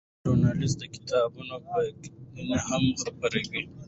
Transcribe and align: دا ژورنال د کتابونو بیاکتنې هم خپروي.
دا 0.03 0.07
ژورنال 0.23 0.61
د 0.79 0.83
کتابونو 0.93 1.55
بیاکتنې 1.65 2.57
هم 2.67 2.83
خپروي. 3.01 3.61